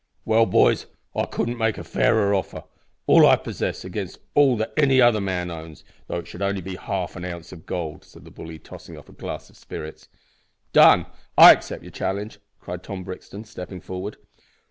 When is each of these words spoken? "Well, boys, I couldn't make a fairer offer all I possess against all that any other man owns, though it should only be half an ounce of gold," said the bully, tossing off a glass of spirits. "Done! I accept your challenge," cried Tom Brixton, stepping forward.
"Well, 0.25 0.47
boys, 0.47 0.87
I 1.15 1.25
couldn't 1.27 1.59
make 1.59 1.77
a 1.77 1.83
fairer 1.83 2.33
offer 2.33 2.63
all 3.05 3.23
I 3.27 3.35
possess 3.35 3.85
against 3.85 4.17
all 4.33 4.57
that 4.57 4.73
any 4.75 4.99
other 4.99 5.21
man 5.21 5.51
owns, 5.51 5.83
though 6.07 6.17
it 6.17 6.25
should 6.25 6.41
only 6.41 6.59
be 6.61 6.75
half 6.75 7.15
an 7.15 7.23
ounce 7.23 7.51
of 7.51 7.67
gold," 7.67 8.03
said 8.03 8.25
the 8.25 8.31
bully, 8.31 8.57
tossing 8.57 8.97
off 8.97 9.09
a 9.09 9.13
glass 9.13 9.51
of 9.51 9.57
spirits. 9.57 10.07
"Done! 10.73 11.05
I 11.37 11.51
accept 11.51 11.83
your 11.83 11.91
challenge," 11.91 12.39
cried 12.59 12.81
Tom 12.81 13.03
Brixton, 13.03 13.43
stepping 13.43 13.79
forward. 13.79 14.17